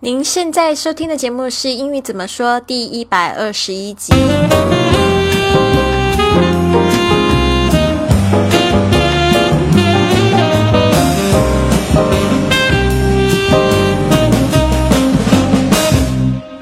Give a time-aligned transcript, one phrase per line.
[0.00, 4.12] 您现在收听的节目是《英语怎么说》第一百二十一集。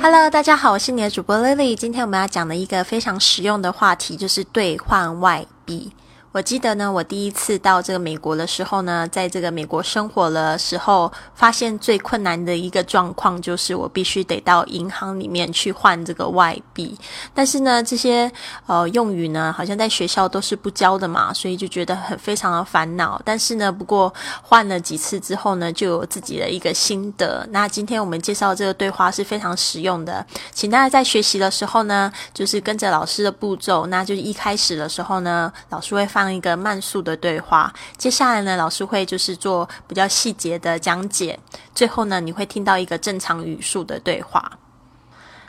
[0.00, 1.74] Hello，大家好，我是你的主播 Lily。
[1.74, 5.92] 今天我们要讲的一个非常实用的话题，就是兑换外币。
[6.36, 16.94] 我记得呢，我第一次到这个美国的时候呢，在这个美国生活的时候，发现最困难的一个状况就是我必须得到银行里面去换这个外币。
[17.32, 18.30] 但是呢，这些
[18.66, 23.18] 呃用语呢，好像在学校都是不教的嘛，所以就觉得很非常的烦恼。
[23.24, 24.12] 但是呢，不过
[24.42, 27.48] 换了几次之后呢，就有自己的一个心得。
[27.50, 36.25] 那今天我们介绍这个对话是非常实用的，请大家在学习的时候呢，就是跟着老师的步骤，那就是一开始的时候呢，老师会放。
[36.32, 41.38] 一个慢速的对话，接下来呢，老师会就是做比较细节的讲解，
[41.74, 44.58] 最后呢，你会听到一个正常语速的对话。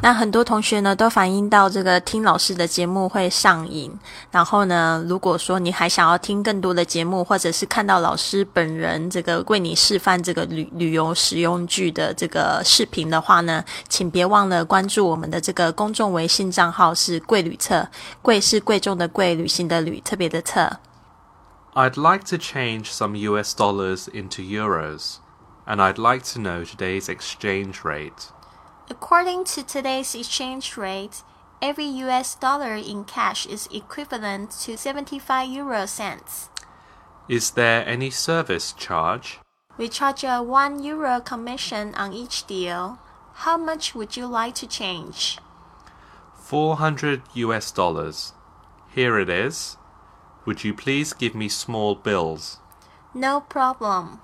[0.00, 3.92] 那很多同学呢都反映到这个听老师的节目会上瘾，
[4.30, 17.88] 然后呢，如果说你还想要听更多的节目，或者是看到老师本人这个为你示范这个旅旅游实用句的这个视频的话呢，请别忘了关注我们的这个公众微信账号是贵旅册，
[18.22, 20.78] 贵是贵重的贵，旅行的旅，特别的册。
[21.74, 25.16] I'd like to change some US dollars into euros,
[25.66, 28.30] and I'd like to know today's exchange rate.
[28.90, 31.22] According to today's exchange rate,
[31.60, 36.48] every US dollar in cash is equivalent to 75 euro cents.
[37.28, 39.40] Is there any service charge?
[39.76, 42.98] We charge a 1 euro commission on each deal.
[43.44, 45.38] How much would you like to change?
[46.34, 48.32] 400 US dollars.
[48.94, 49.76] Here it is.
[50.46, 52.58] Would you please give me small bills?
[53.12, 54.20] No problem.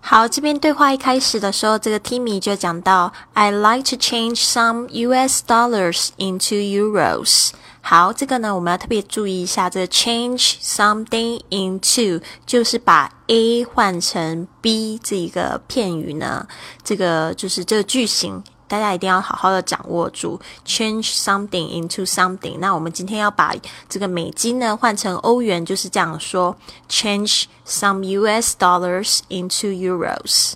[0.00, 5.42] 好，这边对话一开始的时候，这个 Timmy 就讲到，I like to change some U.S.
[5.46, 7.50] dollars into euros。
[7.82, 16.46] 好，这个呢，我们要特别注意一下，这个 change something into 就是把 A 换成 B 这一个片语呢，
[16.82, 18.42] 这个就是这个句型。
[18.68, 22.58] 大家一定要好好的掌握住，change something into something。
[22.58, 23.54] 那我们今天要把
[23.88, 26.54] 这个美金呢换成欧元，就是这样说
[26.88, 28.54] ：change some U.S.
[28.58, 30.52] dollars into euros。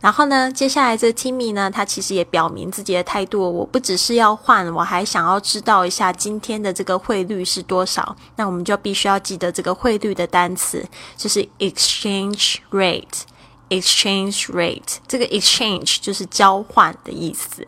[0.00, 8.16] 然后呢，接下来这 Timmy 呢，他其实也表明自己的态度，我不只是要换，我还想要知道一下今天的这个汇率是多少。
[8.34, 10.84] 那我们就必须要记得这个汇率的单词，
[11.16, 13.20] 就是 exchange rate。
[13.80, 17.66] Exchange rate，这个 exchange 就是交换的意思。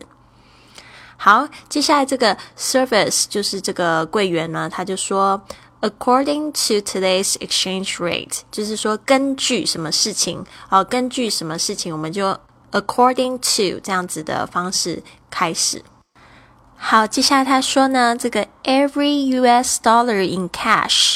[1.17, 5.41] 好，接下来这个 service 就是这个柜员呢，他就说
[5.81, 12.37] ，according to today's exchange rate，就是说根据什么事情啊，根据什么事情，我们就
[12.71, 15.01] according to 这样子的方式
[15.31, 15.83] 开始。
[16.77, 19.79] 好，接下来他说呢，这个 every U.S.
[19.81, 21.15] dollar in cash。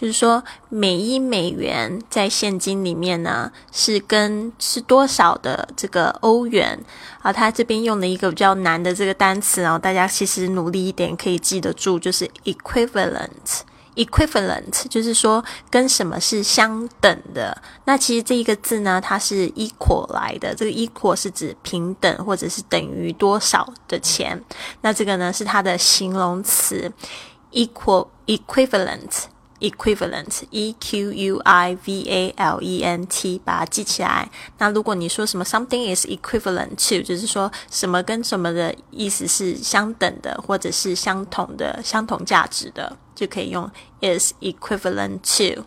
[0.00, 6.82] 就是说，每一美元在现金里面呢，是跟是多少的这个欧元
[7.20, 7.30] 啊？
[7.30, 13.60] 他这边用了一个比较难的这个单词，然后大家其实努力一点可以记得住，就是 equivalent。
[13.94, 17.60] equivalent 就是说跟什么是相等的。
[17.84, 24.42] 那其实这一个字呢，它是 equal 来的，这个 equal 是指平等或者是等于多少的钱。
[24.80, 26.90] 那这个呢是它的形容词
[27.52, 29.24] ，equal equivalent。
[29.60, 34.28] Equivalent e q u i v a l e n t，把它记起来。
[34.58, 43.70] 那如果你说什么 something is equivalent to，就是说什么跟什么的意思是相等的，或者是相同的、相同价值的，就可以用
[44.00, 45.64] is equivalent to。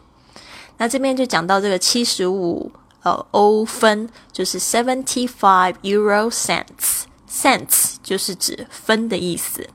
[0.77, 2.71] 那这边就讲到这个七十五
[3.03, 9.69] 呃欧分，就是 seventy five euro cents，cents 就是指分的意思。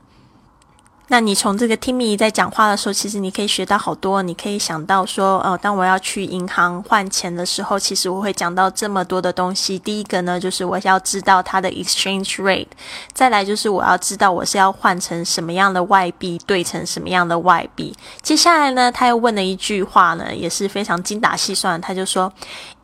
[1.11, 4.21] 那你从这个 Timmy 在讲话的时候，其实你可以学到好多。
[4.21, 9.79] 你可以想到说，呃，当我要去银行换钱的时候，其实我会讲到这么多的东西。
[9.79, 12.67] 第一个呢，就是我要知道它的 exchange rate；
[13.11, 17.91] 再来就是我要知道我是要换成什么样的外币，兑成什么样的外币。
[18.21, 21.81] 接下来呢，他又问了一句话呢，也是非常精打细算。
[21.81, 22.31] 他就说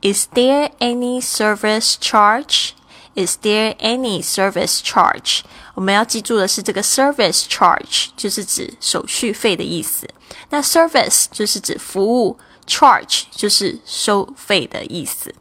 [0.01, 2.71] ：“Is there any service charge？”
[3.14, 5.40] Is there any service charge？
[5.74, 10.08] 我们要记住的是，这个 service charge 就是指手续费的意思。
[10.50, 15.34] 那 service 就是指服务，charge 就是收费的意思。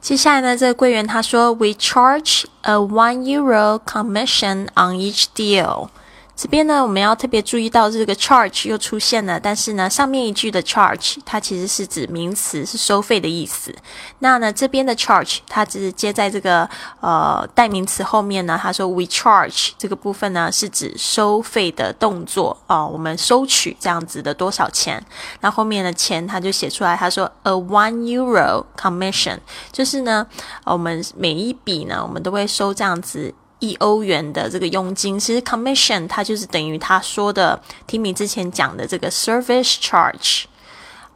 [0.00, 5.88] 接下来呢，这个柜员他说：“We charge a one euro commission on each deal。”
[6.41, 13.75] 这边呢，我们要特别注意到这个 charge 又出现了，但是呢，上面一句的 charge 它其实是指名词，是收费的意思。
[14.19, 16.69] 那呢，这边的 charge 它只是接在这个
[17.01, 25.05] 呃代名词后面呢，他说 we charge 这个部分呢是指收费的动作啊，我们收取这样子的多少钱。
[25.41, 29.37] 那后面的钱他就写出来，他说 a one euro commission，
[29.73, 30.25] 就是呢，
[30.63, 33.35] 我们每一笔呢，我们都会收这样子。
[33.59, 40.45] 一欧元的这个佣金，其实 commission 它就是等于他说的 Timmy 之前讲的这个 service charge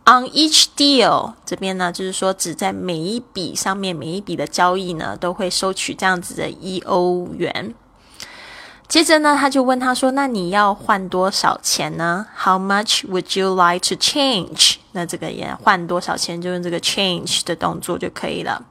[0.05, 7.73] on each deal 这边呢，就是说只在每一笔上面每一笔的交易呢，都会收取这样子的一欧元。
[8.89, 18.61] 接着呢，他就问他说：“那你要换多少钱呢？How much would you like to change？” 那这个也换多少钱，就用这个 change 的动作就可以了。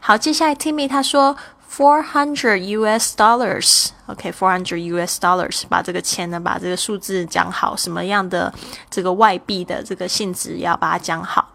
[0.00, 1.34] 好，接下来 Timmy 他说。
[1.75, 3.15] Four hundred U.S.
[3.15, 5.17] dollars，OK，four hundred U.S.
[5.21, 8.53] dollars，把这个钱呢，把这个数字讲好，什么样的
[8.89, 11.47] 这个外币的这个性质要把它讲好。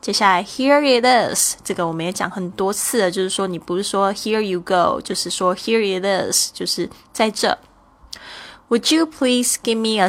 [0.00, 7.58] 接下来，Here it is，这个我们也讲很多次了，就是说你不是说 Here you go，就是说 Here it is，就是在这。
[8.68, 10.08] Would you please give me a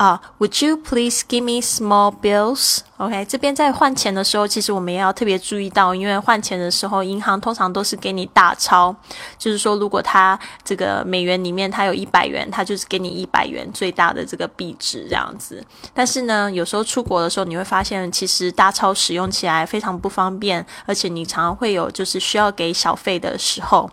[0.00, 8.96] 啊，Would you please give me small bills？OK，这边在换钱的时候，其实我们也要特别注意到，因为换钱的时候，银行通常都是给你大钞，
[9.36, 15.62] 就是说，如果它这个美元里面它有一百元，它就是给你一百元最大的这个币值这样子。
[15.92, 23.90] 但是呢，有时候出国的时候，你会发现其实大钞使用起来非常不方便，而且你常常会有就是需要给小费的时候。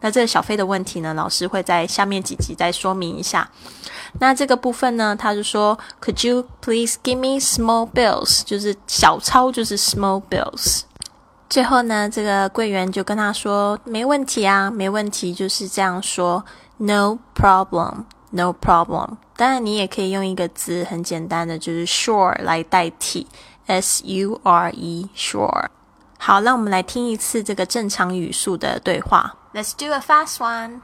[0.00, 3.50] 那这个小费的问题呢，老师会在下面几集再说明一下。
[4.20, 8.42] 那这个部分呢，他就说，Could you please give me small bills？
[8.44, 10.82] 就是小钞，就是 small bills。
[11.50, 16.44] 最后呢，这个柜员就跟他说，没问题啊，没问题，就是这样说
[16.76, 19.16] ，No problem，No problem。
[19.36, 23.26] 当然，你也可以用一个字，很简单的，就是 Sure 来代替
[23.66, 25.66] ，S U R E，Sure。
[26.18, 29.34] 好，那我们来听一次这个正常语速的对话。
[29.54, 30.82] Let's do a fast one.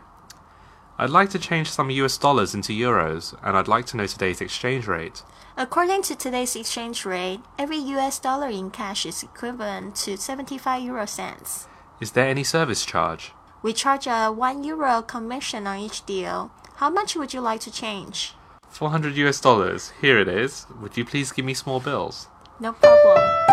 [0.96, 4.40] I'd like to change some US dollars into euros, and I'd like to know today's
[4.40, 5.22] exchange rate.
[5.56, 11.06] According to today's exchange rate, every US dollar in cash is equivalent to 75 euro
[11.06, 11.68] cents.
[12.00, 13.32] Is there any service charge?
[13.62, 16.50] We charge a 1 euro commission on each deal.
[16.76, 18.34] How much would you like to change?
[18.70, 19.92] 400 US dollars.
[20.00, 20.66] Here it is.
[20.80, 22.28] Would you please give me small bills?
[22.60, 23.43] No problem.